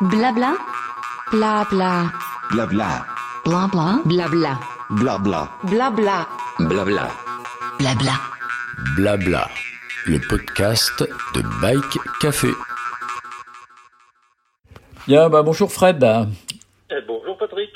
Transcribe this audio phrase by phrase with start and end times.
[0.00, 0.54] Blabla.
[1.32, 2.12] Blabla.
[2.52, 3.04] Blabla.
[3.44, 4.00] Blabla.
[4.04, 4.58] Blabla.
[4.90, 5.48] Blabla.
[5.70, 6.26] Blabla.
[6.58, 7.08] Blabla.
[7.78, 8.12] Blabla.
[8.96, 9.48] Blabla.
[10.06, 11.02] Le podcast
[11.34, 12.48] de Bike Café.
[15.06, 16.02] Bien, bah bonjour Fred.
[16.90, 17.70] Eh, bonjour Patrick.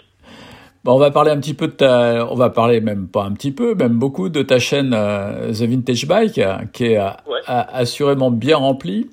[0.84, 3.32] Bon, on va parler un petit peu de ta, on va parler même pas un
[3.32, 7.10] petit peu, même beaucoup de ta chaîne euh, The Vintage Bike, euh, qui est euh,
[7.26, 7.38] Ouais.
[7.46, 9.08] a- assurément bien remplie.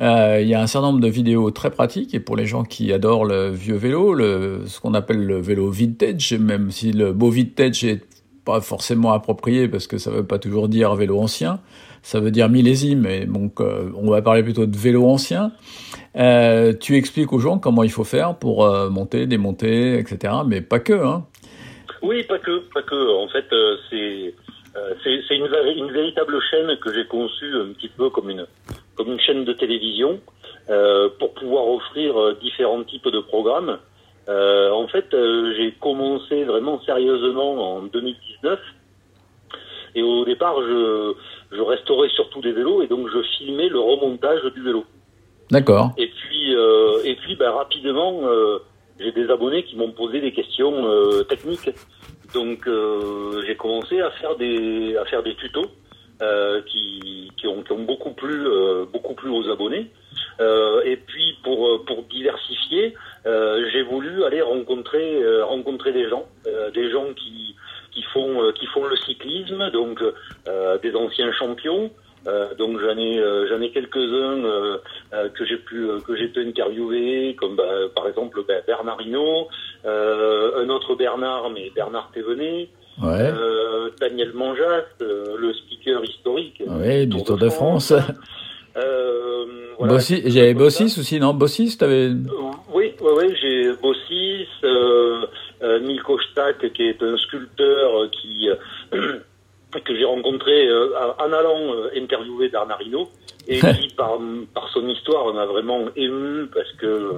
[0.00, 2.64] Euh, Il y a un certain nombre de vidéos très pratiques et pour les gens
[2.64, 7.12] qui adorent le vieux vélo, le, ce qu'on appelle le vélo vintage, même si le
[7.12, 8.02] beau vintage est
[8.44, 11.60] pas forcément approprié parce que ça veut pas toujours dire vélo ancien,
[12.02, 13.04] ça veut dire millésime.
[13.04, 15.52] Et donc, euh, on va parler plutôt de vélo ancien.
[16.16, 20.32] Euh, tu expliques aux gens comment il faut faire pour monter, démonter, etc.
[20.46, 21.26] Mais pas que, hein.
[22.02, 23.22] Oui, pas que, pas que.
[23.22, 23.44] En fait,
[23.90, 24.34] c'est
[25.04, 25.46] c'est une
[25.92, 28.46] véritable chaîne que j'ai conçue un petit peu comme une
[28.96, 30.20] comme une chaîne de télévision
[30.68, 33.78] euh, pour pouvoir offrir euh, différents types de programmes.
[34.28, 35.06] Euh, en fait,
[35.56, 38.58] j'ai commencé vraiment sérieusement en 2019
[39.94, 41.14] et au départ, je
[41.52, 44.84] je restaurais surtout des vélos et donc je filmais le remontage du vélo.
[45.50, 45.90] D'accord.
[45.98, 48.58] Et puis, euh, et puis ben, rapidement, euh,
[49.00, 51.70] j'ai des abonnés qui m'ont posé des questions euh, techniques.
[52.34, 52.68] Donc,
[53.44, 55.66] j'ai commencé à faire des, à faire des tutos
[56.22, 59.90] euh, qui, qui, ont, qui ont beaucoup plu, euh, beaucoup plu aux abonnés.
[60.40, 62.94] Euh, et puis, pour, euh, pour diversifier,
[63.26, 66.26] euh, j'ai voulu aller rencontrer, euh, rencontrer des gens,
[66.74, 67.54] des gens qui,
[67.92, 70.02] qui font, qui font le cyclisme, donc
[70.82, 71.90] des anciens champions.
[72.58, 74.78] Donc j'en ai, j'en ai quelques-uns
[75.34, 79.48] que j'ai pu que j'ai pu interviewer, comme bah, par exemple bah, Bernard Hinault,
[79.84, 82.68] un autre Bernard, mais Bernard Thévenet,
[83.02, 83.32] Ouais.
[83.32, 87.92] euh, Daniel Manjas, euh, le speaker historique Oui, du Tour de France.
[88.76, 89.44] Euh,
[89.78, 89.94] voilà.
[89.94, 91.34] Bossis, j'avais Bossis aussi, non?
[91.34, 92.10] Bossis, t'avais.
[92.72, 94.46] Oui, oui, oui, j'ai Bossis,
[95.82, 98.48] Milko Stak, qui est un sculpteur qui
[98.90, 100.68] que j'ai rencontré
[101.18, 102.50] en allant interviewer
[102.80, 103.08] Hinault
[103.48, 104.18] et qui par,
[104.54, 107.16] par son histoire m'a vraiment ému parce que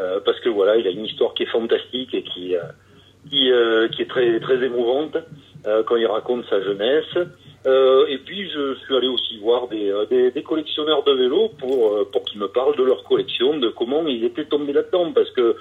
[0.00, 2.62] euh, parce que voilà, il a une histoire qui est fantastique et qui euh,
[3.30, 5.16] qui, euh, qui est très très émouvante
[5.66, 7.14] euh, quand il raconte sa jeunesse.
[7.66, 11.50] Euh, et puis je suis allé aussi voir des, euh, des, des collectionneurs de vélos
[11.58, 15.10] pour euh, pour qu'ils me parlent de leur collection, de comment ils étaient tombés là-dedans,
[15.12, 15.56] parce que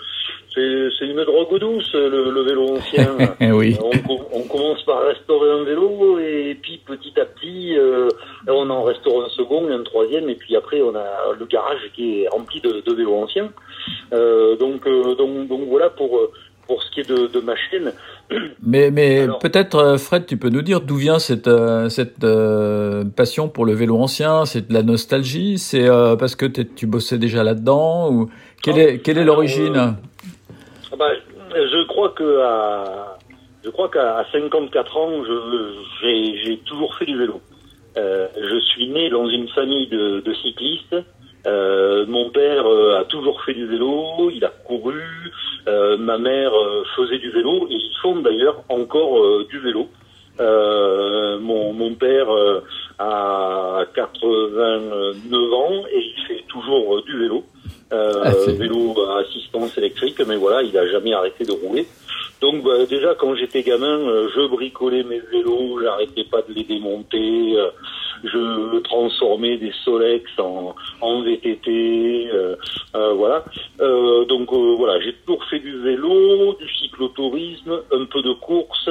[0.54, 3.18] c'est c'est une drogue douce le, le vélo ancien.
[3.42, 3.76] Eh oui.
[3.84, 8.08] on, co- on commence par restaurer un vélo et puis petit à petit euh,
[8.48, 12.22] on en restaure un second, un troisième et puis après on a le garage qui
[12.22, 13.52] est rempli de, de vélos anciens.
[14.14, 16.32] Euh, donc, euh, donc donc voilà pour euh,
[16.68, 17.94] pour ce qui est de, de ma chaîne.
[18.62, 18.92] Mais,
[19.42, 23.66] peut-être, euh, Fred, tu peux nous dire d'où vient cette, euh, cette euh, passion pour
[23.66, 24.46] le vélo ancien?
[24.46, 25.58] C'est de la nostalgie?
[25.58, 28.12] C'est euh, parce que tu bossais déjà là-dedans?
[28.12, 28.30] Ou
[28.62, 29.78] quelle est, quelle est l'origine?
[29.78, 29.92] euh,
[30.92, 31.10] Ah bah,
[31.52, 33.18] je crois que à,
[33.64, 35.12] je crois qu'à 54 ans,
[36.02, 37.42] j'ai, toujours fait du vélo.
[37.96, 40.96] Je suis né dans une famille de, de cyclistes.
[41.48, 45.02] Euh, mon père euh, a toujours fait du vélo, il a couru.
[45.68, 49.88] Euh, ma mère euh, faisait du vélo et ils font d'ailleurs encore euh, du vélo.
[50.40, 52.62] Euh, mon, mon père euh,
[53.00, 57.44] a 89 ans et il fait toujours du vélo.
[57.94, 61.88] Euh, Ah, vélo à assistance électrique, mais voilà, il a jamais arrêté de rouler.
[62.42, 66.66] Donc bah, déjà quand j'étais gamin, euh, je bricolais mes vélos, j'arrêtais pas de les
[66.66, 67.70] démonter, euh,
[68.24, 72.56] je transformais des Solex en, VTT, euh,
[72.96, 73.44] euh, voilà.
[73.82, 78.90] Euh, donc voilà, j'ai toujours fait du vélo, du cyclotourisme, un peu de course.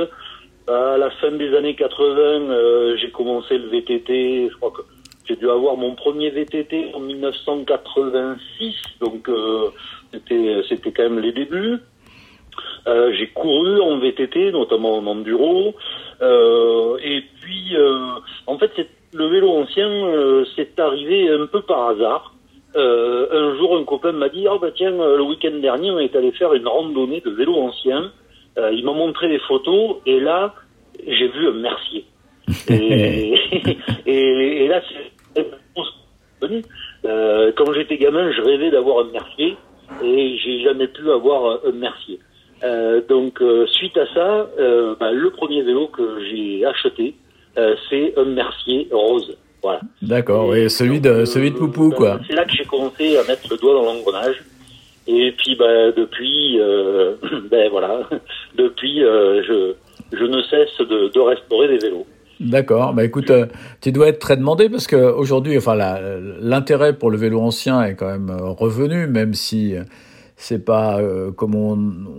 [0.68, 4.48] À la fin des années 80, euh, j'ai commencé le VTT.
[4.50, 4.82] Je crois que
[5.24, 9.28] j'ai dû avoir mon premier VTT en 1986, donc
[10.12, 11.78] c'était c'était quand même les débuts.
[12.86, 15.74] J'ai couru en VTT, notamment en enduro.
[16.20, 17.55] Et puis,
[18.56, 22.34] en fait, le vélo ancien, euh, c'est arrivé un peu par hasard.
[22.74, 26.16] Euh, un jour, un copain m'a dit, ah bah tiens, le week-end dernier, on est
[26.16, 28.12] allé faire une randonnée de vélo ancien.
[28.56, 30.54] Euh, il m'a montré des photos, et là,
[31.06, 32.06] j'ai vu un Mercier.
[32.70, 33.34] Et,
[34.06, 35.46] et, et là, c'est.
[37.04, 39.54] Euh, quand j'étais gamin, je rêvais d'avoir un Mercier,
[40.02, 42.20] et j'ai jamais pu avoir un Mercier.
[43.08, 44.48] Donc suite à ça,
[44.98, 47.14] bah, le premier vélo que j'ai acheté,
[47.88, 49.36] c'est un Mercier rose.
[49.62, 49.80] Voilà.
[50.02, 52.20] D'accord, oui, celui de, euh, celui de Poupou, bah, quoi.
[52.28, 54.42] C'est là que j'ai commencé à mettre le doigt dans l'engrenage.
[55.08, 57.14] Et puis bah, depuis, euh,
[57.50, 58.08] ben voilà,
[58.56, 59.74] depuis euh, je,
[60.16, 62.06] je ne cesse de, de restaurer des vélos.
[62.40, 62.92] D'accord.
[62.92, 63.46] Bah écoute, euh,
[63.80, 65.74] tu dois être très demandé parce que aujourd'hui, enfin,
[66.40, 69.82] l'intérêt pour le vélo ancien est quand même euh, revenu, même si euh,
[70.36, 71.78] c'est pas euh, comme on,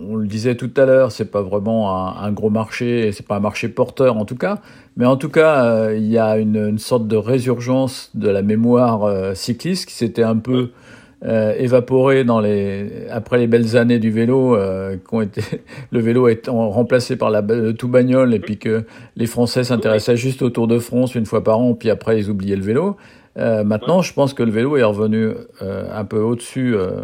[0.10, 3.38] on, le disait tout à l'heure, c'est pas vraiment un, un gros marché, c'est pas
[3.38, 4.60] un marché porteur en tout cas,
[4.96, 8.42] mais en tout cas euh, il y a une, une, sorte de résurgence de la
[8.42, 10.72] mémoire euh, cycliste qui s'était un peu
[11.26, 15.42] euh, évaporé dans les après les belles années du vélo euh, qui ont été
[15.92, 18.84] le vélo est remplacé par la le tout bagnole et puis que
[19.16, 22.30] les Français s'intéressaient juste au Tour de France une fois par an puis après ils
[22.30, 22.98] oubliaient le vélo.
[23.40, 25.32] Euh, maintenant je pense que le vélo est revenu
[25.64, 27.02] euh, un peu au-dessus euh,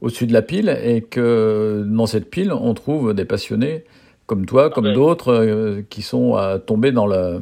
[0.00, 3.84] au-dessus de la pile et que dans cette pile on trouve des passionnés
[4.26, 6.36] comme toi comme d'autres qui sont
[6.66, 7.40] tombés dans le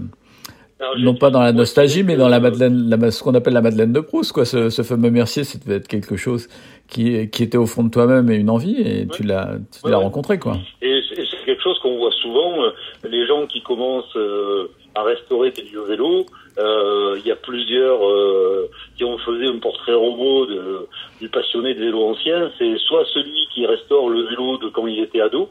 [0.78, 3.62] alors, non pas dans la nostalgie, mais dans la Madeleine, la, ce qu'on appelle la
[3.62, 4.44] Madeleine de Proust, quoi.
[4.44, 6.48] Ce, ce fameux Mercier, devait être quelque chose
[6.86, 9.06] qui, qui était au fond de toi-même et une envie, et ouais.
[9.10, 10.58] tu l'as, tu ouais, l'as rencontré, quoi.
[10.82, 12.62] Et c'est quelque chose qu'on voit souvent.
[12.62, 12.70] euh,
[13.08, 16.26] Les gens qui commencent euh, à restaurer des vieux vélos,
[16.58, 20.88] euh, il y a plusieurs euh, qui ont fait un portrait robot de,
[21.20, 22.50] du passionné de vélo ancien.
[22.58, 25.50] C'est soit celui qui restaure le vélo de quand il était ado,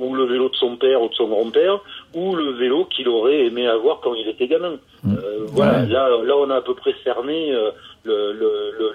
[0.00, 1.78] ou le vélo de son père ou de son grand-père,
[2.14, 4.76] ou le vélo qu'il aurait aimé avoir quand il était gamin.
[5.04, 5.14] Mmh.
[5.14, 5.88] Euh, voilà, ouais.
[5.88, 7.56] là, là, on a à peu près cerné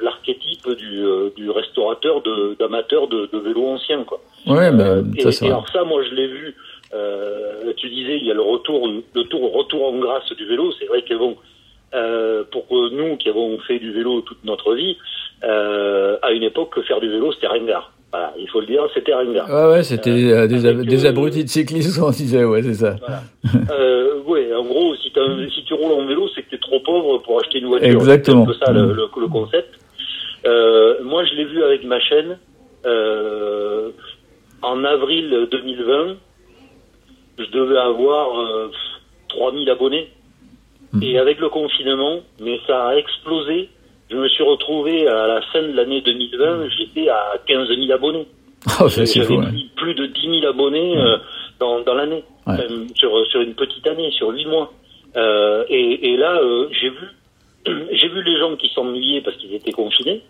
[0.01, 1.05] l'archétype du,
[1.37, 2.21] du restaurateur
[2.59, 4.19] d'amateur de, de, de, vélo ancien, quoi.
[4.45, 6.55] Ouais, bah, ça, et, et alors ça, moi, je l'ai vu.
[6.93, 10.71] Euh, tu disais, il y a le retour, le tour, retour en grâce du vélo.
[10.79, 11.35] C'est vrai que bon,
[12.51, 14.97] pour nous qui avons fait du vélo toute notre vie,
[15.41, 17.91] à une époque, faire du vélo, c'était ringard.
[18.11, 19.49] Voilà, il faut le dire, c'était ringard.
[19.49, 22.95] Ouais, ouais, c'était euh, des, ab des abrutis de cyclistes, on disait, ouais, c'est ça.
[22.99, 23.21] Voilà.
[23.77, 25.11] euh, ouais, en gros, si,
[25.53, 27.89] si tu roules en vélo, c'est que tu es trop pauvre pour acheter une voiture.
[27.89, 28.45] Exactement.
[28.45, 29.67] C'est un peu ça le, le, le concept.
[30.45, 32.37] Euh, moi, je l'ai vu avec ma chaîne
[32.85, 33.89] euh,
[34.61, 36.15] en avril 2020.
[37.37, 38.71] Je devais avoir euh,
[39.29, 40.09] 3000 abonnés.
[40.93, 41.03] Mmh.
[41.03, 43.69] Et avec le confinement, mais ça a explosé
[44.09, 48.27] je me suis retrouvé à la fin de l'année 2020, j'étais à 15 000 abonnés.
[48.81, 49.45] Oh, J'avais ouais.
[49.75, 51.17] plus de 10 000 abonnés euh,
[51.59, 52.55] dans, dans l'année, ouais.
[52.95, 54.73] sur, sur une petite année, sur 8 mois.
[55.15, 57.07] Euh, et, et, là, euh, j'ai vu,
[57.91, 60.23] j'ai vu les gens qui s'ennuyaient parce qu'ils étaient confinés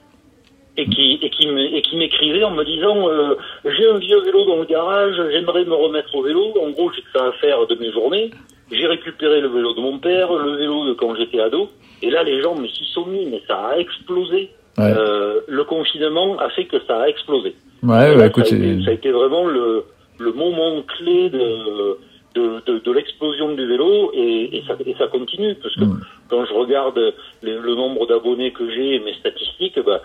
[0.77, 3.35] et qui et qui et qui m'écrivaient en me disant euh,
[3.65, 6.53] j'ai un vieux vélo dans le garage, j'aimerais me remettre au vélo.
[6.61, 8.31] En gros, j'ai que ça à faire de mes journées.
[8.71, 11.69] J'ai récupéré le vélo de mon père, le vélo de quand j'étais ado.
[12.01, 14.49] Et là, les gens me s'y sont mis, mais ça a explosé.
[14.77, 14.91] Ouais.
[14.97, 17.55] Euh, le confinement a fait que ça a explosé.
[17.83, 19.85] Ouais, là, écoute, ça, a été, ça, a été, vraiment le,
[20.19, 21.97] le moment clé de,
[22.33, 25.55] de, de, de l'explosion du vélo et, et, ça, et, ça, continue.
[25.55, 26.01] Parce que mmh.
[26.29, 26.99] quand je regarde
[27.43, 30.01] les, le nombre d'abonnés que j'ai et mes statistiques, bah,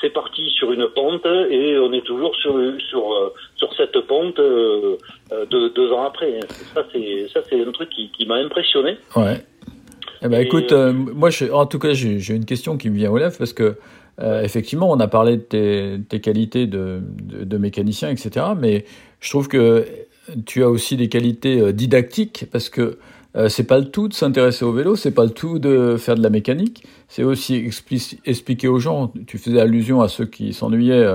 [0.00, 2.54] c'est parti sur une pente et on est toujours sur,
[2.88, 4.96] sur, euh, sur cette pente euh,
[5.50, 6.40] deux, deux ans après.
[6.74, 8.96] Ça, c'est, ça, c'est un truc qui, qui m'a impressionné.
[9.14, 9.40] Ouais.
[10.22, 13.10] Eh ben, écoute, euh, moi, je, en tout cas, j'ai une question qui me vient
[13.10, 13.76] aux lèvres parce que
[14.20, 18.46] euh, effectivement, on a parlé de tes, tes qualités de, de, de, mécanicien, etc.
[18.58, 18.86] Mais
[19.20, 19.84] je trouve que
[20.46, 22.98] tu as aussi des qualités euh, didactiques parce que
[23.36, 26.14] euh, c'est pas le tout de s'intéresser au vélo, c'est pas le tout de faire
[26.14, 26.84] de la mécanique.
[27.08, 27.70] C'est aussi
[28.24, 29.12] expliquer aux gens.
[29.26, 31.06] Tu faisais allusion à ceux qui s'ennuyaient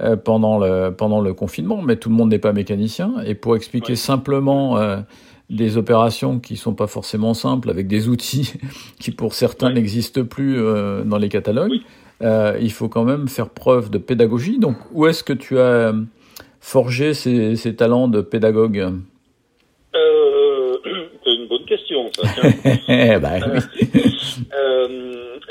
[0.00, 3.14] euh, pendant le pendant le confinement, mais tout le monde n'est pas mécanicien.
[3.26, 3.96] Et pour expliquer ouais.
[3.96, 4.78] simplement
[5.52, 8.54] des opérations qui sont pas forcément simples avec des outils
[8.98, 9.74] qui pour certains ouais.
[9.74, 11.70] n'existent plus euh, dans les catalogues.
[11.70, 11.82] Oui.
[12.22, 14.58] Euh, il faut quand même faire preuve de pédagogie.
[14.58, 15.92] Donc, où est-ce que tu as
[16.60, 18.92] forgé ces, ces talents de pédagogue
[19.94, 20.76] euh,
[21.24, 22.22] C'est une bonne question, ça.
[23.18, 23.60] bah, oui.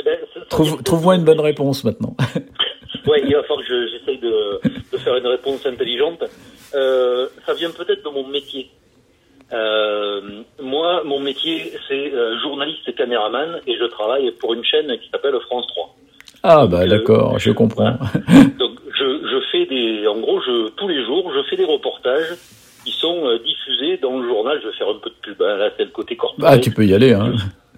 [0.05, 0.17] ben,
[0.49, 2.15] Trouve, Trouve-moi une bonne réponse maintenant.
[3.07, 6.23] oui, il va falloir que j'essaye de, de, faire une réponse intelligente.
[6.71, 8.69] ça vient peut-être de mon métier.
[9.53, 10.21] Euh,
[10.61, 15.09] moi, mon métier, c'est euh, journaliste et caméraman, et je travaille pour une chaîne qui
[15.09, 15.95] s'appelle France 3.
[16.43, 17.91] Ah bah d'accord, je, comprends.
[18.57, 22.35] Donc je, je, fais des, en gros, je, tous les jours, je fais des reportages
[22.85, 24.59] qui sont euh, diffusés dans le journal.
[24.61, 25.41] Je vais faire un peu de pub.
[25.41, 26.53] Hein, là, c'est le côté corporel.
[26.53, 27.13] Ah, tu peux y aller.
[27.13, 27.33] Hein.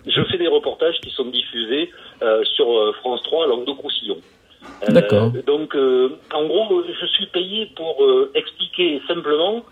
[0.05, 1.89] Je, fais des reportages qui sont diffusés
[2.21, 2.67] euh, sur
[2.97, 4.17] France 3 à Languedoc-Roussillon.
[4.87, 5.31] D'accord.
[5.45, 8.01] donc, en gros, je suis payé pour
[8.33, 9.63] expliquer simplement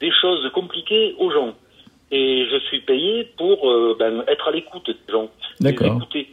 [0.00, 1.54] des choses compliquées aux gens.
[2.10, 5.30] Et je suis payé pour euh, ben, être à l'écoute des gens,
[5.64, 6.28] écouter.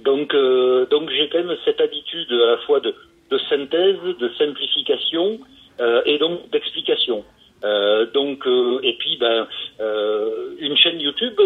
[0.00, 2.94] Donc, euh, donc j'ai quand même cette habitude à la fois de,
[3.30, 5.38] de synthèse, de simplification
[5.80, 7.24] euh, et donc d'explication.
[7.64, 9.46] Euh, donc euh, et puis ben
[9.80, 11.40] euh, une chaîne YouTube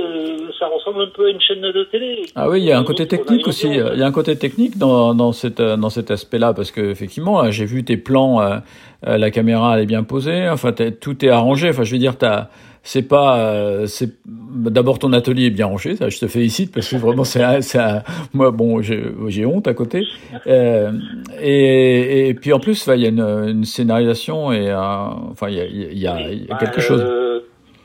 [0.58, 0.66] ça
[0.98, 2.22] ressemble un peu à une chaîne de télé.
[2.34, 3.68] Ah oui, il y a un côté technique aussi.
[3.68, 7.50] Il y a un côté technique dans dans cette dans cet aspect-là parce que effectivement,
[7.50, 8.60] j'ai vu tes plans
[9.02, 12.26] la caméra elle est bien posée, enfin tout est arrangé, enfin je veux dire tu
[12.26, 12.50] as
[12.88, 16.88] c'est pas, euh, c'est d'abord ton atelier est bien rangé, ça, je te félicite parce
[16.88, 18.02] que vraiment c'est, ça,
[18.32, 20.06] moi bon, j'ai, honte à côté.
[20.46, 20.92] Euh,
[21.38, 25.60] et, et puis en plus, il y a une, une scénarisation et enfin il y
[25.60, 27.04] a, il y a, il y a quelque chose.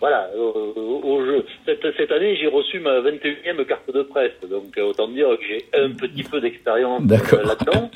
[0.03, 1.45] Voilà, au, au jeu.
[1.65, 5.45] Cette, cette année, j'ai reçu ma 21e carte de presse, donc euh, autant dire que
[5.47, 7.89] j'ai un petit peu d'expérience euh, là-dedans.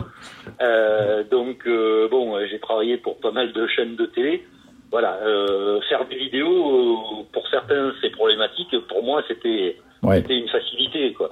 [0.62, 1.68] Euh, donc
[2.10, 4.46] bon, j'ai travaillé pour pas mal de chaînes de télé
[4.90, 10.24] voilà, euh, faire des vidéos, pour certains c'est problématique, pour moi c'était ouais.
[10.30, 11.30] une facilité quoi.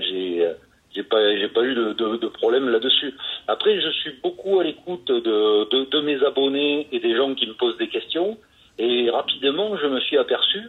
[0.00, 0.50] J'ai
[0.92, 3.14] j'ai pas j'ai pas eu de, de, de problème là-dessus.
[3.46, 7.46] Après je suis beaucoup à l'écoute de, de, de mes abonnés et des gens qui
[7.46, 8.36] me posent des questions
[8.78, 10.62] et rapidement je me suis aperçu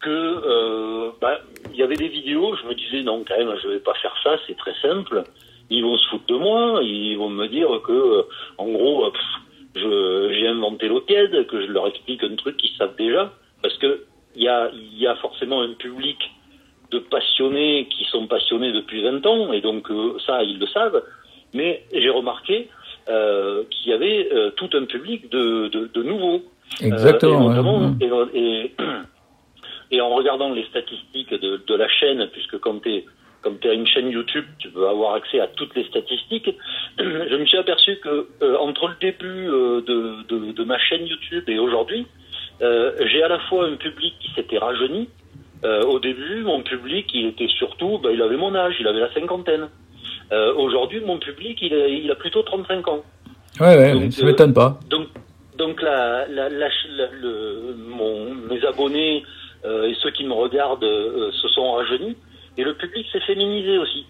[0.00, 1.40] que euh, bah,
[1.72, 4.14] il y avait des vidéos, je me disais non quand même je vais pas faire
[4.22, 5.24] ça, c'est très simple.
[5.68, 8.26] Ils vont se foutre de moi, ils vont me dire que
[8.58, 9.12] en gros
[9.74, 13.32] j'ai inventé l'eau tiède, que je leur explique un truc qu'ils savent déjà,
[13.62, 14.04] parce que
[14.36, 16.18] il y a, y a forcément un public
[16.90, 21.02] de passionnés qui sont passionnés depuis 20 ans, et donc euh, ça, ils le savent.
[21.54, 22.68] Mais j'ai remarqué
[23.08, 26.42] euh, qu'il y avait euh, tout un public de, de, de nouveaux.
[26.80, 27.96] Exactement.
[28.00, 28.74] et, et,
[29.90, 33.04] et, en regardant les statistiques de, de la chaîne, puisque quand tu es
[33.42, 36.50] comme tu as une chaîne YouTube, tu peux avoir accès à toutes les statistiques.
[36.98, 41.06] Je me suis aperçu que euh, entre le début euh, de, de, de, ma chaîne
[41.06, 42.06] YouTube et aujourd'hui,
[42.62, 45.08] euh, j'ai à la fois un public qui s'était rajeuni.
[45.64, 49.00] Euh, au début, mon public, il était surtout, bah, il avait mon âge, il avait
[49.00, 49.68] la cinquantaine.
[50.32, 53.02] Euh, aujourd'hui, mon public, il a, il a, plutôt 35 ans.
[53.60, 54.78] Ouais, ouais, donc, ça m'étonne pas.
[54.90, 55.08] Donc,
[55.56, 56.68] donc la, la, la,
[57.20, 59.24] le, mon, mes abonnés
[59.64, 60.84] et ceux qui me regardent
[61.32, 62.16] se sont rajeunis.
[62.56, 64.06] Et le public s'est féminisé aussi.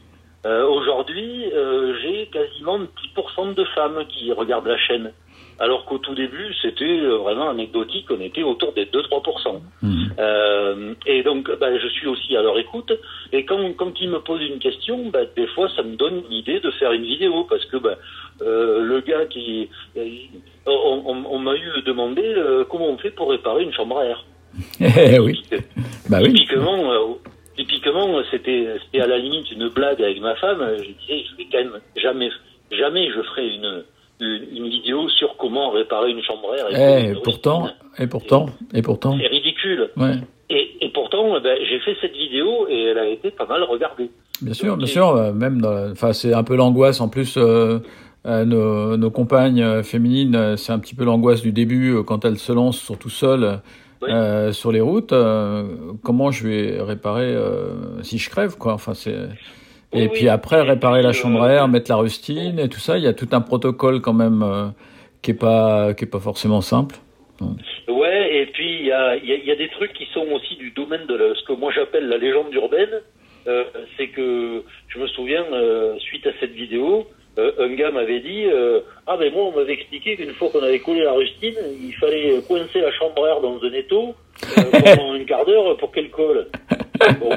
[0.47, 5.13] Euh, Aujourd'hui, euh, j'ai quasiment 10% de femmes qui regardent la chaîne.
[5.59, 9.61] Alors qu'au tout début, c'était euh, vraiment anecdotique, on était autour des 2-3%.
[9.83, 10.07] Mmh.
[10.19, 12.93] Euh, et donc, bah, je suis aussi à leur écoute.
[13.33, 16.33] Et quand, quand ils me posent une question, bah, des fois, ça me donne une
[16.33, 17.45] idée de faire une vidéo.
[17.49, 17.97] Parce que bah,
[18.43, 19.69] euh, le gars qui...
[20.67, 24.05] On, on, on m'a eu demandé euh, comment on fait pour réparer une chambre à
[24.05, 24.25] air.
[24.81, 25.43] Eh oui.
[26.11, 26.33] Bah oui.
[26.33, 27.19] Typiquement,
[27.57, 30.65] typiquement, c'était c'était à la limite une blague avec ma femme.
[30.79, 32.31] Je disais, je vais quand même jamais
[32.71, 33.85] jamais je ferai une
[34.21, 37.11] une, vidéo sur comment réparer une chambre à air.
[37.11, 37.69] Et, pourtant,
[37.99, 39.91] et pourtant, et pourtant, c'est ridicule.
[39.97, 40.15] Ouais.
[40.49, 44.11] Et, et pourtant, ben, j'ai fait cette vidéo et elle a été pas mal regardée.
[44.43, 45.09] Bien sûr, Donc, bien sûr.
[45.09, 47.01] Euh, même, enfin, c'est un peu l'angoisse.
[47.01, 47.81] En plus, euh,
[48.27, 52.53] euh, nos, nos, compagnes féminines, c'est un petit peu l'angoisse du début quand elles se
[52.53, 53.61] lancent, surtout seules
[54.03, 54.11] oui.
[54.11, 57.37] euh, sur les routes, euh, comment je vais réparer
[58.03, 58.75] si je crève, quoi.
[58.75, 59.29] Enfin, c'est.
[59.93, 60.29] Et oui, puis oui.
[60.29, 63.13] après, réparer la chambre à air, mettre la rustine et tout ça, il y a
[63.13, 64.69] tout un protocole quand même euh,
[65.23, 66.97] qui est pas qui est pas forcément simple.
[67.41, 67.57] Donc.
[67.89, 70.57] Ouais, et puis il y a, y, a, y a, des trucs qui sont aussi
[70.57, 73.01] du domaine de la, ce que moi j'appelle la légende urbaine.
[73.47, 73.65] Euh,
[73.97, 77.07] c'est que je me souviens, euh, suite à cette vidéo,
[77.39, 80.63] euh, un gars m'avait dit euh, Ah, ben moi, on m'avait expliqué qu'une fois qu'on
[80.63, 84.15] avait collé la rustine, il fallait coincer la chambre à air dans un étau
[84.57, 86.49] euh, pendant une quart d'heure pour qu'elle colle.
[87.21, 87.31] Bon.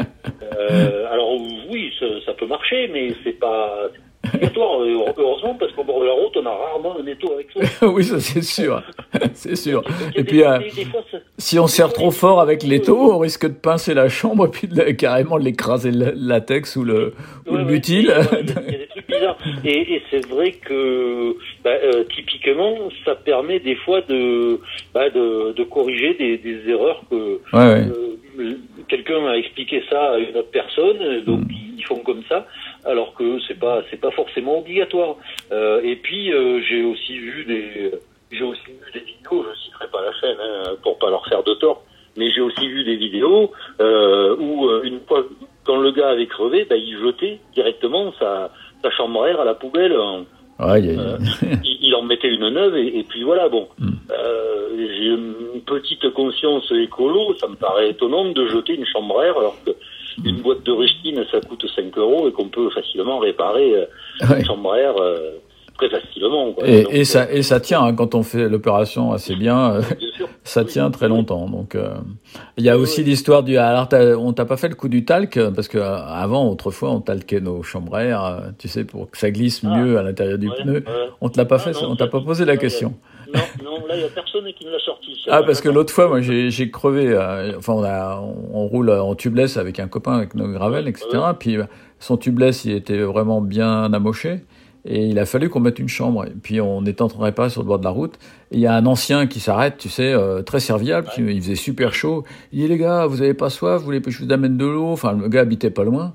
[1.11, 1.35] alors,
[1.69, 3.89] oui, ça, ça, peut marcher, mais c'est pas.
[4.33, 4.81] Obligatoire,
[5.17, 7.87] heureusement, parce qu'au bord de la route, on a rarement un étau avec ça.
[7.87, 8.83] oui, ça c'est sûr.
[9.33, 9.81] c'est sûr.
[10.13, 13.17] Et puis, des, des, des fois, ça, si on serre trop fort avec l'étau, on
[13.17, 17.13] risque de pincer la chambre et puis de, carrément de l'écraser le latex ou le,
[17.47, 18.13] ou ouais, le butyl.
[18.33, 19.37] Il y a des trucs bizarres.
[19.63, 21.37] Et, et c'est vrai que,
[21.69, 24.59] bah, euh, typiquement, ça permet des fois de,
[24.91, 27.85] bah, de, de, corriger des, des erreurs que ouais,
[28.39, 28.55] euh,
[28.87, 31.53] quelqu'un a expliqué ça à une autre personne, donc mm.
[31.77, 32.47] ils font comme ça
[32.85, 35.17] alors que c'est pas c'est pas forcément obligatoire.
[35.51, 36.31] Euh, et puis
[36.67, 37.91] j'ai aussi vu des
[38.31, 41.43] j'ai aussi vu des vidéos, je citerai pas la chaîne hein, pour pas leur faire
[41.43, 41.83] de tort,
[42.17, 45.23] mais j'ai aussi vu des vidéos où une fois
[45.65, 48.49] quand le gars avait crevé, bah, il jetait directement sa
[48.81, 49.95] sa chambre à air à la poubelle.
[49.95, 50.25] En,
[50.59, 50.99] Ouais, y a...
[50.99, 51.17] euh,
[51.63, 53.89] il, il, en mettait une neuve et, et puis voilà bon Mm.
[54.11, 59.25] euh, j'ai une petite conscience écolo ça me paraît étonnant de jeter une chambre à
[59.27, 59.71] air alors que
[60.25, 63.85] une boîte de rustine ça coûte 5 euros et qu'on peut facilement réparer euh,
[64.29, 64.39] Ouais.
[64.39, 65.31] une chambre à air euh,
[65.79, 66.67] très facilement quoi.
[66.67, 69.81] Et, Donc, et ça et ça tient hein, quand on fait l'opération assez bien, euh,
[69.97, 71.47] bien ça tient très longtemps.
[71.49, 71.93] Donc euh,
[72.57, 73.87] il y a aussi l'histoire du alors
[74.19, 76.99] on t'a pas fait le coup du talc euh, parce que euh, avant autrefois on
[77.01, 79.77] talquait nos chambres à air, euh, tu sais pour que ça glisse Ah.
[79.77, 80.73] mieux à l'intérieur du Ouais, pneu.
[80.73, 80.83] ouais.
[81.21, 82.93] On te l'a pas Ah, fait, non, on t'a pas posé la question.
[83.33, 85.11] Non, non, là, il n'y a personne qui me l'a sorti.
[85.23, 85.31] ça.
[85.37, 88.19] Ah parce que l'autre fois moi j'ai crevé euh, enfin on a
[88.53, 91.03] on, roule en tubeless avec un copain avec nos gravels etc
[91.37, 91.65] puis euh,
[91.99, 94.41] son tubeless il était vraiment bien amoché
[94.91, 96.25] Et il a fallu qu'on mette une chambre.
[96.25, 98.15] Et puis on était en train de réparer sur le bord de la route.
[98.51, 101.07] Et il y a un ancien qui s'arrête, tu sais, euh, très serviable.
[101.13, 102.23] Qui, il faisait super chaud.
[102.51, 104.65] Il dit les gars, vous avez pas soif Vous voulez que je vous amène de
[104.65, 104.87] l'eau?
[104.87, 106.13] Enfin, le gars habitait pas loin.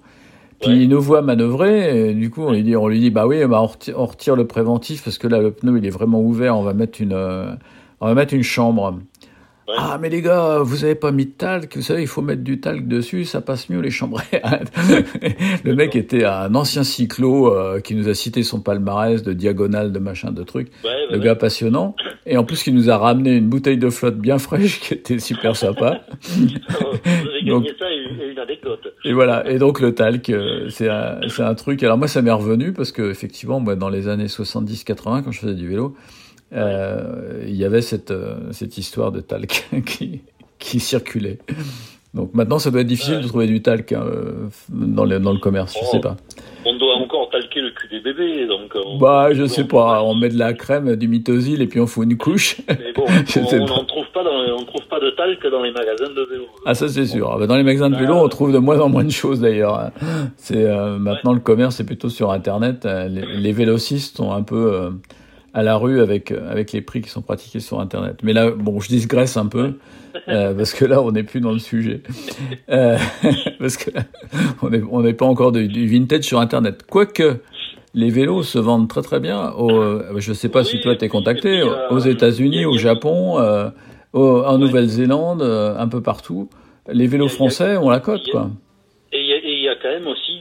[0.60, 0.78] Puis Ouais.
[0.80, 2.10] il nous voit manœuvrer.
[2.10, 4.06] Et du coup, on lui dit, on lui dit, bah oui, bah on, retire, on
[4.06, 6.58] retire le préventif parce que là, le pneu il est vraiment ouvert.
[6.58, 7.54] On va mettre une, euh,
[8.00, 8.98] on va mettre une chambre.
[9.66, 9.74] Ouais.
[9.78, 12.42] Ah mais les gars, vous avez pas mis de talc, vous savez, il faut mettre
[12.42, 14.20] du talc dessus, ça passe mieux les chambres.
[15.64, 19.90] le mec était un ancien cyclo euh, qui nous a cité son palmarès de diagonale,
[19.92, 20.68] de machin, de trucs.
[20.84, 21.24] Ouais, Le ouais.
[21.24, 21.96] gars passionnant.
[22.26, 25.18] Et en plus, qui nous a ramené une bouteille de flotte bien fraîche qui était
[25.18, 26.02] super sympa.
[27.46, 28.34] Donc- ça et une,
[29.04, 29.48] et voilà.
[29.50, 31.82] Et donc le talc, euh, c'est un, c'est un truc.
[31.82, 35.40] Alors moi, ça m'est revenu parce que effectivement, moi, dans les années 70-80, quand je
[35.40, 35.94] faisais du vélo,
[36.54, 40.20] euh, il y avait cette euh, cette histoire de talc qui
[40.58, 41.38] qui circulait.
[42.14, 43.22] Donc maintenant, ça doit être difficile Ouais.
[43.22, 45.74] de trouver du talc hein, euh, dans le dans le commerce.
[45.80, 46.16] Je sais pas.
[46.64, 48.72] On doit encore talquer le cul des bébés, donc.
[48.86, 50.02] on- Bah, je on- sais pas.
[50.04, 52.58] On met de la crème, du mitosil et puis on fout une couche.
[52.68, 53.04] Mais bon,
[53.36, 54.04] on n'en trouve
[54.66, 56.44] trouve pas de talc dans les magasins de vélo.
[56.64, 57.30] Ah ça c'est sûr.
[57.34, 59.40] Ah, bah, Dans les magasins de vélo, on trouve de moins en moins de choses
[59.40, 59.90] d'ailleurs.
[60.36, 62.84] C'est euh, maintenant le commerce c'est plutôt sur internet.
[63.10, 64.90] Les, les vélocistes sont un peu euh,
[65.54, 68.16] à la rue avec euh, avec les prix qui sont pratiqués sur internet.
[68.22, 69.74] Mais là bon, je digresse un peu
[70.28, 72.02] euh, parce que là on n'est plus dans le sujet.
[72.68, 72.98] Euh,
[73.60, 73.90] parce que
[74.62, 76.82] on n'est on pas encore du vintage sur internet.
[76.90, 77.40] Quoique
[77.94, 79.54] les vélos se vendent très très bien.
[79.56, 83.38] Euh, je sais pas Oui, si toi t'es contacté puis, aux États-Unis, au Japon,
[84.12, 86.50] au- en Nouvelle-Zélande, un peu partout.
[86.88, 88.50] Les vélos français ont la cote, quoi.
[89.12, 89.32] Et il y,
[89.68, 90.40] a- y quand même aussi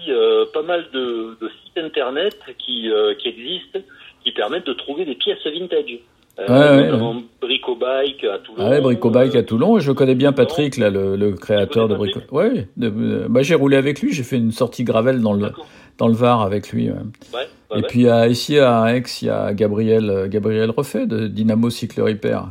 [0.51, 2.89] pas mal de, de sites internet qui,
[3.19, 3.79] qui existent,
[4.23, 5.99] qui permettent de trouver des pièces vintage.
[6.39, 8.69] Euh, Ouais, ouais, Brico Bike à Toulon.
[8.69, 9.79] Ouais, Brico Bike euh, à Toulon.
[9.79, 12.19] Je connais bien Patrick, là, le, le créateur de Brico.
[12.31, 14.11] Ouais, de- euh, bah, j'ai roulé avec lui.
[14.13, 15.51] J'ai fait une sortie gravel dans le
[15.99, 16.89] dans le Var avec lui.
[16.89, 17.47] ouais.
[17.75, 21.69] Et puis à- ici à Aix, il y a Gabriel euh, Gabriel Refait de Dynamo
[21.69, 22.45] Cycle Repair.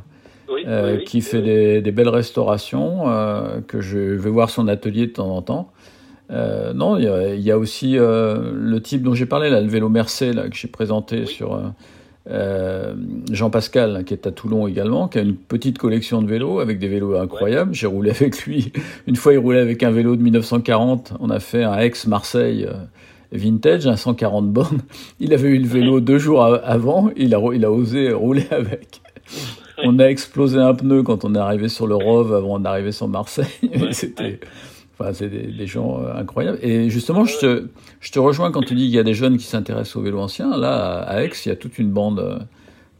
[0.48, 4.50] Oui, euh, oui, qui oui, fait des, des belles restaurations, euh, que je vais voir
[4.50, 5.72] son atelier de temps en temps.
[6.30, 9.50] Euh, non, il y a, il y a aussi euh, le type dont j'ai parlé,
[9.50, 11.26] là, le vélo Mercé, là, que j'ai présenté Oui.
[11.26, 11.60] sur
[12.30, 12.94] euh,
[13.30, 16.60] Jean Pascal, hein, qui est à Toulon également, qui a une petite collection de vélos
[16.60, 17.74] avec des vélos incroyables.
[17.74, 18.72] J'ai roulé avec lui.
[19.06, 21.14] Une fois, il roulait avec un vélo de 1940.
[21.20, 22.68] On a fait un ex-Marseille
[23.32, 24.82] vintage, un 140 bornes.
[25.20, 27.10] Il avait eu le vélo deux jours avant.
[27.16, 29.00] Il a, il a osé rouler avec.
[29.84, 33.08] On a explosé un pneu quand on est arrivé sur le Rove avant d'arriver sur
[33.08, 33.46] Marseille.
[33.90, 34.38] C'était,
[35.02, 36.58] enfin, c'est des, des gens euh, incroyables.
[36.62, 37.66] Et justement, je te,
[38.00, 40.20] je te rejoins quand tu dis qu'il y a des jeunes qui s'intéressent aux vélos
[40.20, 40.56] anciens.
[40.56, 42.38] Là, à Aix, il y a toute une bande euh,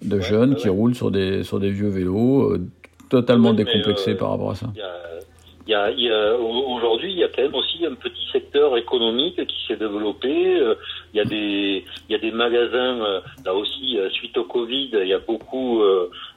[0.03, 2.69] de Ouais, jeunes ouais, qui roulent sur des, sur des vieux vélos, euh,
[3.09, 4.67] totalement Ouais, décomplexés euh, par rapport à ça.
[4.75, 4.93] Il y a,
[5.67, 7.95] il y a, il y a- au- aujourd'hui, il y a quand même aussi un
[7.95, 10.61] petit secteur économique qui s'est développé.
[10.61, 10.75] Euh,
[11.15, 14.45] Il y a des, il y a des magasins euh, là aussi euh, suite au
[14.45, 14.89] Covid.
[15.03, 15.83] Il y a beaucoup,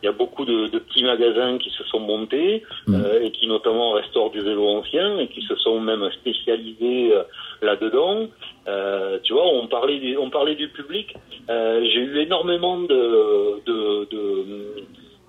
[0.04, 2.96] il y a beaucoup de, de petits magasins qui se sont montés Mm.
[2.96, 7.14] euh, et qui notamment restaurent du vélo ancien et qui se sont même spécialisés
[7.62, 8.28] là-dedans.
[8.68, 11.16] Euh, tu vois, on parlait, du, on parlait du public.
[11.50, 14.26] Euh, J'ai eu énormément de, de, de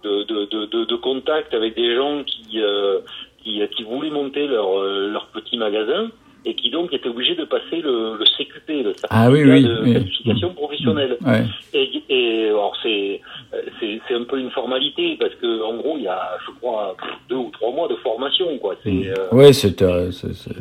[0.05, 3.01] de, de, de, de, de contact avec des gens qui, euh,
[3.47, 6.11] qui, qui voulaient monter leur, euh, leur petit magasin
[6.45, 9.63] et qui donc étaient obligés de passer le, le CQP, le certificat Ah oui, oui,
[9.65, 9.93] de oui.
[9.95, 11.17] qualification professionnelle.
[11.25, 11.43] Ouais.
[11.75, 13.21] Et, et alors c'est
[13.55, 16.53] euh, c'est c'est un peu une formalité parce que en gros il y a je
[16.61, 16.97] crois
[17.29, 18.75] deux ou trois mois de formation quoi.
[18.85, 20.11] C'est euh, Ouais, c'est, euh,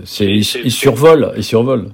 [0.06, 1.90] c'est, ils, survolent, ils survolent.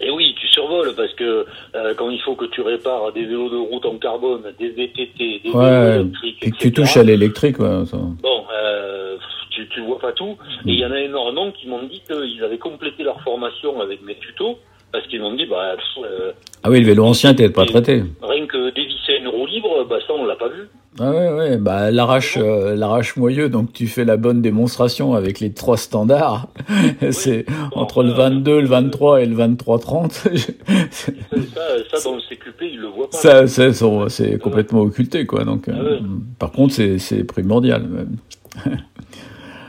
[0.00, 3.50] Et oui, tu survoles parce que euh, quand il faut que tu répares des vélos
[3.50, 7.02] de route en carbone, des VTT, des Ouais, vélos électriques, Et que tu touches à
[7.02, 7.96] l'électrique, ouais, ça.
[7.96, 9.16] Bon, euh,
[9.62, 10.36] tu, tu vois pas tout.
[10.66, 14.02] Et il y en a énormément qui m'ont dit qu'ils avaient complété leur formation avec
[14.02, 14.58] mes tutos
[14.92, 18.02] parce qu'ils m'ont dit, bah, euh, Ah oui, le vélo ancien, t'es pas traité.
[18.22, 20.62] rien que dévisser une roue libre, bah ça on l'a pas vu.
[21.00, 25.40] Ah ouais, ouais, bah l'arrache, euh, l'arrache moyeux, donc tu fais la bonne démonstration avec
[25.40, 26.48] les trois standards.
[27.10, 30.10] c'est Bon, entre le euh, 22, le 23 et le 23-30.
[30.90, 33.16] Ça, ça dans le CQP, ils le voient pas.
[33.18, 33.72] ça, c'est,
[34.08, 35.44] c'est complètement occulté, quoi.
[35.44, 35.98] Donc, euh, Ah ouais.
[36.38, 37.82] par contre, c'est, c'est primordial.
[37.82, 38.16] même.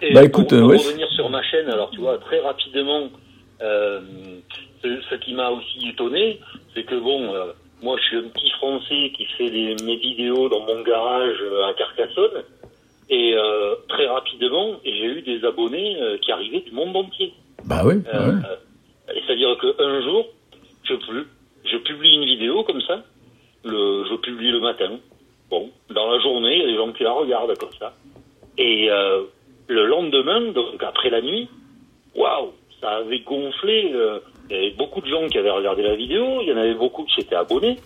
[0.02, 0.78] Et Bah, écoute, pour, euh, pour ouais.
[0.78, 3.10] revenir sur ma chaîne, alors tu vois, très rapidement,
[3.62, 4.00] euh,
[4.84, 6.40] ce, ce qui m'a aussi étonné,
[6.74, 9.50] c'est que bon, euh, moi je suis un petit Français qui fait
[9.84, 12.44] mes vidéos dans mon garage euh, à Carcassonne,
[13.10, 17.34] et euh, très rapidement, j'ai eu des abonnés euh, qui arrivaient du monde entier.
[17.66, 18.42] Bah oui, Euh, ouais.
[18.50, 20.28] euh, et c'est-à-dire qu'un jour,
[20.84, 20.94] je,
[21.66, 23.04] je publie une vidéo comme ça,
[23.66, 24.98] le, je publie le matin.
[25.50, 27.94] Bon, dans la journée, il y a des gens qui la regardent comme ça.
[28.60, 29.24] Et euh,
[29.70, 31.48] le lendemain, donc après la nuit,
[32.16, 32.50] waouh,
[32.82, 33.92] ça avait gonflé.
[33.94, 36.58] euh, il y avait beaucoup de gens qui avaient regardé la vidéo, il y en
[36.58, 37.78] avait beaucoup qui s'étaient abonnés.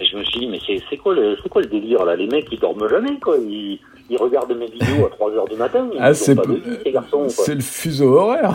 [0.00, 2.16] Et je me suis dit, mais c'est quoi, le- c'est quoi le délire là?
[2.16, 3.36] Les mecs, ils dorment jamais, quoi.
[3.36, 3.78] Ils,
[4.10, 5.88] ils regardent mes vidéos à 3 heures du matin.
[6.00, 8.54] Ah, c'est le fuseau horaire.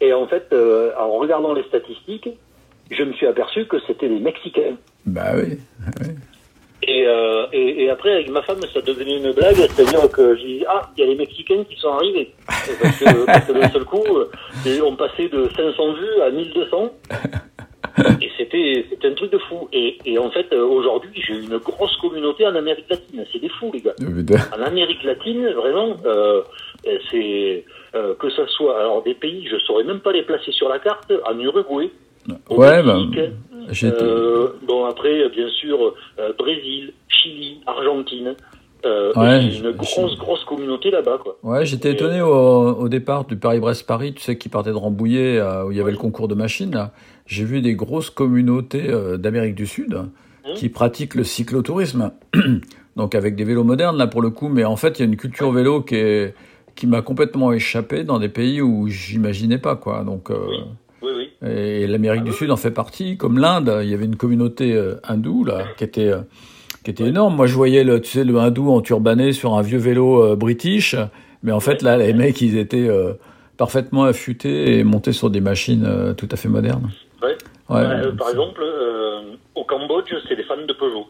[0.00, 2.28] Et en fait, euh, en regardant les statistiques,
[2.90, 4.76] je me suis aperçu que c'était des Mexicains.
[5.06, 5.56] bah oui.
[6.86, 10.58] Et, euh, et, et après, avec ma femme, ça devenait une blague, c'est-à-dire que j'ai
[10.58, 12.32] dit, ah, il y a les Mexicains qui sont arrivés.
[12.46, 16.92] Parce que, parce que d'un seul coup, euh, on passait de 500 vues à 1200.
[18.20, 19.68] Et c'était c'était un truc de fou.
[19.72, 23.24] Et, et en fait, euh, aujourd'hui, j'ai une grosse communauté en Amérique latine.
[23.32, 23.94] C'est des fous, les gars.
[24.56, 26.42] En Amérique latine, vraiment, euh,
[27.10, 30.68] c'est euh, que ça soit alors des pays, je saurais même pas les placer sur
[30.68, 31.12] la carte.
[31.24, 31.90] En Uruguay,
[32.50, 32.82] Ouais,
[33.88, 35.78] été- euh, bon après, bien sûr,
[36.18, 38.34] euh, Brésil, Chili, Argentine.
[38.86, 41.38] Euh, Ouais, une grosse grosse communauté là-bas, quoi.
[41.42, 45.64] Ouais, j'étais étonné au, au départ du Paris-Brest-Paris, tu sais, qui partait de Rambouillet, euh,
[45.64, 46.90] où il y avait le concours de machines.
[47.24, 49.96] J'ai vu des grosses communautés euh, d'Amérique du Sud
[50.56, 52.12] qui pratiquent le cyclotourisme.
[52.96, 54.48] Donc avec des vélos modernes, là, pour le coup.
[54.50, 56.34] Mais en fait, il y a une culture vélo qui, est,
[56.76, 60.04] qui m'a complètement échappé dans des pays où j'imaginais pas, quoi.
[60.04, 60.58] Donc, euh, oui.
[61.46, 63.80] Et l'Amérique du Sud en fait partie, comme l'Inde.
[63.82, 66.20] Il y avait une communauté euh, hindoue là qui était euh,
[66.84, 67.34] qui était énorme.
[67.34, 70.36] Moi, je voyais le, tu sais, le hindou en turbané sur un vieux vélo euh,
[70.36, 70.94] british,
[71.42, 73.14] mais en fait là, les mecs, ils étaient euh,
[73.56, 76.90] parfaitement affûtés et montés sur des machines euh, tout à fait modernes.
[77.22, 77.36] Ouais.
[77.70, 78.12] Ouais.
[78.18, 78.62] Par exemple,
[79.54, 81.06] au Cambodge, c'est des fans de Peugeot.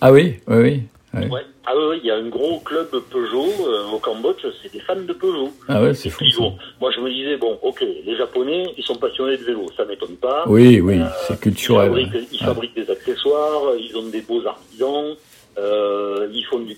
[0.00, 0.82] Ah oui, oui, oui.
[1.20, 1.28] Ouais.
[1.30, 1.40] Ouais.
[1.66, 4.94] Ah oui, il y a un gros club Peugeot euh, au Cambodge, c'est des fans
[4.96, 5.50] de Peugeot.
[5.68, 6.24] Ah ouais, c'est fou.
[6.38, 9.84] bon, moi je me disais, bon, ok, les Japonais, ils sont passionnés de vélo, ça
[9.84, 10.44] m'étonne pas.
[10.46, 11.86] Oui, oui, c'est Ils culturel.
[11.88, 12.46] fabriquent, ils Ouais.
[12.46, 15.14] fabriquent des accessoires, ils ont des beaux artisans,
[15.58, 16.76] euh, ils font du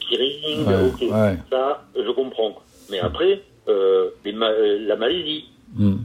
[0.95, 1.37] ok, ouais.
[1.51, 2.57] ça je comprends.
[2.91, 5.45] Mais après, euh, les Ma- euh, la Malaisie,
[5.77, 5.97] Hmm.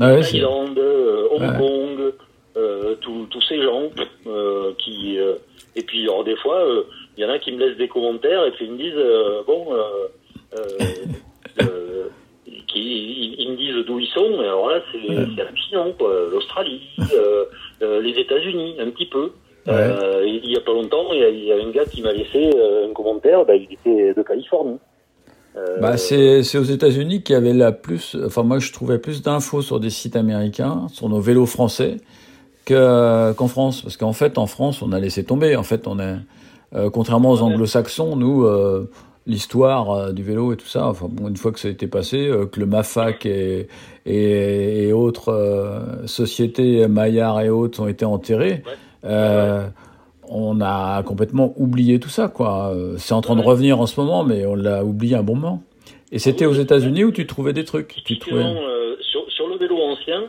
[0.00, 1.58] Ah c'est- Thaïlande, euh, Hong.
[1.58, 2.12] Kong,
[2.56, 2.94] euh,
[3.30, 3.90] tous ces gens
[4.26, 5.18] euh, qui...
[5.18, 5.34] euh,
[5.76, 6.84] et puis alors des fois, euh,
[7.16, 9.42] il y en a qui me laissent des commentaires et puis ils me disent, euh,
[9.46, 9.66] bon...
[9.72, 10.08] Euh,
[11.60, 12.08] euh,
[12.68, 16.10] qui, ils, ils me disent d'où ils sont, alors là c'est hallucinant, quoi.
[16.30, 16.80] L'Australie,
[17.80, 19.32] les États-Unis, un petit peu.
[19.66, 22.12] Il y a pas longtemps, il y a, il y a un gars qui m'a
[22.12, 22.50] laissé
[22.88, 24.78] un commentaire, bah, il était de Californie.
[25.80, 28.16] Bah, c'est aux États-Unis qu'il y avait la plus.
[28.24, 31.98] Enfin, moi, je trouvais plus d'infos sur des sites américains, sur nos vélos français,
[32.64, 33.82] que qu'en France.
[33.82, 35.56] Parce qu'en fait, en France, on a laissé tomber.
[35.56, 36.16] En fait, on est
[36.74, 38.90] euh, contrairement aux Anglo-Saxons, nous, euh,
[39.26, 40.86] l'histoire euh, du vélo et tout ça.
[40.86, 43.68] Enfin, bon, une fois que ça a été passé, que le Mafac et
[44.04, 48.62] et, et autres sociétés, Maillard et autres, ont été enterrés.
[50.34, 52.74] On a complètement oublié tout ça, quoi.
[52.96, 55.62] C'est en train de revenir en ce moment, mais on l'a oublié un bon moment.
[56.10, 58.02] Et c'était aux États-Unis où tu trouvais des trucs.
[58.04, 58.44] Tu trouvais...
[59.00, 60.22] Sur, sur le vélo ancien,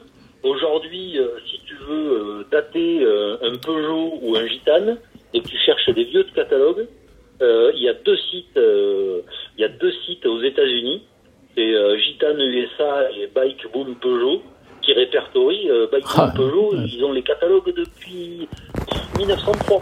[0.44, 1.18] aujourd'hui,
[1.50, 3.04] si tu veux dater
[3.42, 4.98] un Peugeot ou un Gitane
[5.34, 6.88] et tu cherches des vieux de catalogue,
[7.42, 9.22] euh, il y a deux sites, euh,
[9.58, 11.04] il y a deux sites aux États-Unis,
[11.56, 14.42] c'est euh, Gitane USA et Bike Boom Peugeot
[14.82, 16.74] qui répertorient Bike Boom Ah, Peugeot.
[16.76, 16.84] ouais.
[16.88, 18.48] Ils ont les catalogues depuis
[19.18, 19.82] 1903.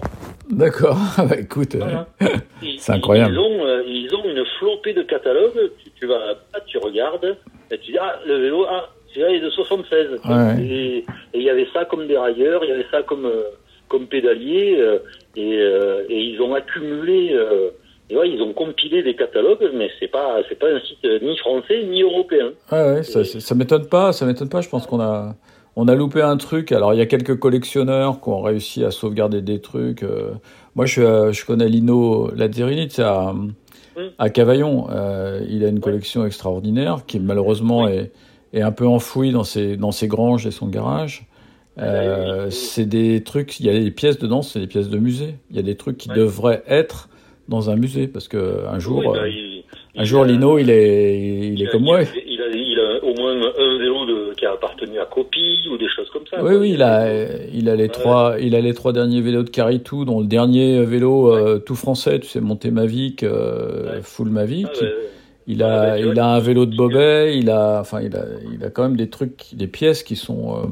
[0.50, 0.98] D'accord.
[1.18, 2.08] Bah, écoute, Voilà.
[2.78, 3.34] C'est incroyable.
[3.34, 5.72] Ils ont, ils ont une flopée de catalogues.
[5.84, 7.36] Tu, tu vas là, tu regardes,
[7.72, 10.08] et tu dis ah le vélo, ah celui-là il est de 76.
[10.26, 10.64] Ouais.
[10.64, 13.32] Et il y avait ça comme dérailleur, il y avait ça comme
[13.88, 14.78] comme pédalier,
[15.36, 17.32] et, euh, et ils ont accumulé.
[17.34, 17.70] euh,
[18.12, 21.38] ouais, ils ont compilé des catalogues, mais c'est pas c'est pas un site euh, ni
[21.38, 22.52] français ni européen.
[22.72, 24.14] ouais, ouais, ça, ça, m'étonne pas.
[24.14, 24.62] Ça m'étonne pas.
[24.62, 25.36] Je pense qu'on a,
[25.76, 26.72] on a loupé un truc.
[26.72, 30.04] Alors, il y a quelques collectionneurs qui ont réussi à sauvegarder des trucs.
[30.04, 30.32] euh.
[30.76, 33.34] Moi, je, connais Lino Lazzarini, à,
[34.18, 34.88] à Cavaillon.
[34.90, 38.12] Euh, il a une collection extraordinaire qui, malheureusement, est,
[38.54, 41.28] est un peu enfouie dans ses, dans ses granges et son garage.
[41.80, 45.36] Euh, c'est des trucs, il y a des pièces dedans, c'est des pièces de musée.
[45.50, 46.16] Il y a des trucs qui Ouais.
[46.16, 47.10] devraient être
[47.48, 49.64] dans un musée parce que un jour, Oui, bah, euh, il-
[49.98, 52.02] un il jour, a- Lino, il est, il est a- comme moi.
[52.02, 55.78] Il a, il il au moins un vélo de, qui a appartenu à Copie ou
[55.78, 56.38] des choses comme ça.
[56.44, 56.60] Oui, quoi.
[56.60, 57.08] oui, il a,
[57.54, 57.90] il a les Ouais.
[57.90, 61.76] trois, il a les trois derniers vélos de Caritou, dont le dernier vélo euh, tout
[61.76, 64.68] français, tu sais, monté Mavic, euh, full Mavic.
[64.82, 64.86] Ah.
[65.48, 68.70] Il a, il a un vélo de Bobet, il a, enfin, il a, il a
[68.70, 70.70] quand même des trucs, des pièces qui sont.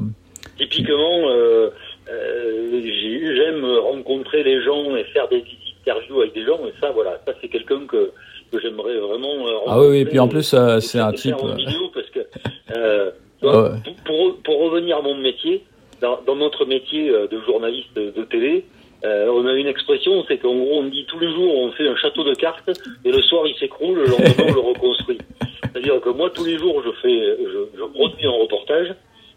[0.58, 1.70] Typiquement, euh,
[2.10, 5.42] euh, j'ai- j'aime rencontrer les gens et faire des
[5.82, 8.10] interviews avec des gens, et ça, voilà, ça c'est quelqu'un que,
[8.52, 10.42] que j'aimerais vraiment euh, Ah oui, oui, et rencontrer puis en plus,
[10.80, 13.78] c'est un type, en vidéo parce que, tu vois, Ouais.
[14.04, 15.64] pour, revenir à mon métier,
[16.02, 18.64] dans, dans notre métier de journaliste de télé,
[19.04, 21.88] euh, on a une expression, c'est qu'en gros, on dit tous les jours, on fait
[21.88, 22.70] un château de cartes,
[23.04, 25.18] et le soir, il s'écroule, le lendemain, on le reconstruit.
[25.62, 28.88] C'est-à-dire que moi, tous les jours, je fais, je, je produis un reportage,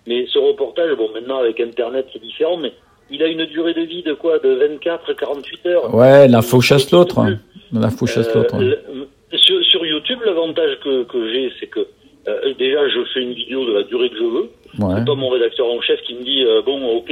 [0.07, 2.73] mais ce reportage, bon, maintenant avec Internet, c'est différent, mais
[3.09, 5.95] il a une durée de vie de quoi De 24 à 48 heures.
[5.95, 7.19] Ouais, l'info chasse l'autre.
[7.19, 7.39] Hein.
[7.71, 8.55] L'info chasse l'autre.
[8.61, 9.05] Euh,
[9.37, 11.87] sur, sur, YouTube, l'avantage que, que j'ai, c'est que
[12.27, 14.49] euh, déjà, je fais une vidéo de la durée que je veux.
[14.79, 14.95] Ouais.
[14.97, 17.11] C'est pas mon rédacteur en chef qui me dit euh, bon, ok,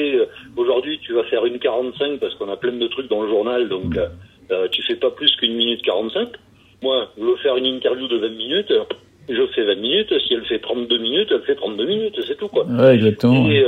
[0.57, 3.69] aujourd'hui tu vas faire une 45 parce qu'on a plein de trucs dans le journal,
[3.69, 6.29] donc euh, tu fais pas plus qu'une minute 45.
[6.81, 8.73] Moi, je veux faire une interview de 20 minutes,
[9.29, 10.13] je fais 20 minutes.
[10.27, 12.65] Si elle fait 32 minutes, elle fait 32 minutes, c'est tout quoi.
[12.65, 13.49] Ouais, exactement.
[13.49, 13.63] Et,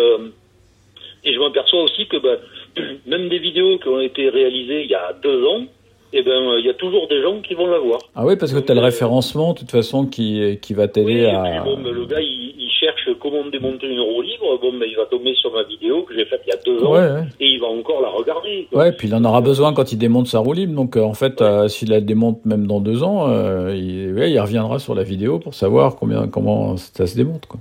[1.26, 2.38] et je m'aperçois aussi que bah,
[3.08, 5.66] même des vidéos qui ont été réalisées il y a deux ans,
[6.14, 8.00] eh ben, il y a toujours des gens qui vont la voir.
[8.16, 11.26] Ah oui, parce que tu as le référencement, de toute façon, qui, qui va t'aider
[11.26, 11.64] oui, à...
[11.64, 14.60] Bon, le gars, il, il, cherche comment démonter une roue libre.
[14.62, 16.84] Bon, ben, il va tomber sur ma vidéo que j'ai faite il y a deux
[16.84, 18.68] ans ouais, et il va encore la regarder.
[18.70, 18.84] Quoi.
[18.84, 20.76] Ouais, puis il en aura besoin quand il démonte sa roue libre.
[20.76, 21.48] Donc, euh, en fait, ouais.
[21.48, 25.54] euh, s'il la démonte même dans deux ans, euh, il, reviendra sur la vidéo pour
[25.54, 27.46] savoir combien, comment ça se démonte.
[27.48, 27.60] Quoi.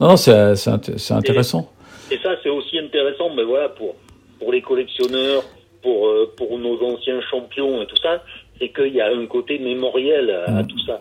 [0.00, 1.70] Non, non, c'est intéressant.
[2.10, 3.94] Et, et ça, c'est aussi intéressant, mais voilà, pour,
[4.38, 5.42] pour les collectionneurs,
[5.86, 8.22] pour, euh, pour nos anciens champions et tout ça,
[8.58, 10.56] c'est qu'il y a un côté mémoriel à, Mm.
[10.58, 10.96] à tout ça.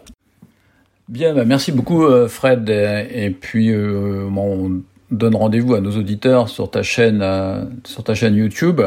[1.09, 2.69] Bien, bah merci beaucoup euh, Fred.
[2.69, 8.13] Et puis euh, on donne rendez-vous à nos auditeurs sur ta chaîne, euh, sur ta
[8.13, 8.81] chaîne YouTube.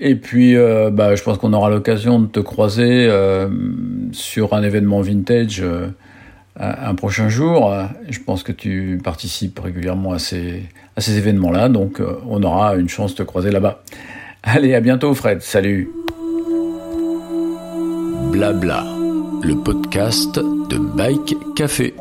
[0.00, 3.08] Et puis, euh, bah, je pense qu'on aura l'occasion de te croiser
[4.12, 5.62] sur un événement vintage
[6.58, 7.72] un prochain jour.
[8.08, 10.62] Je pense que tu participes régulièrement à ces,
[10.96, 13.82] à ces événements-là, donc on aura une chance de te croiser là-bas.
[14.46, 15.40] Allez, à bientôt Fred.
[15.40, 15.90] Salut.
[18.30, 18.84] Blabla,
[19.42, 21.94] le podcast de Bike Café.